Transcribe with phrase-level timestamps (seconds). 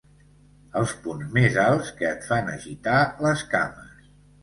[0.81, 4.15] Els punts més alts que et fan agitar les cames.